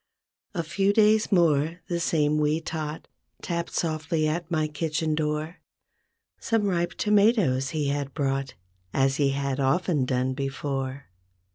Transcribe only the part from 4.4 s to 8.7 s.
my kitchen door. Some ripe tomatoes he had brought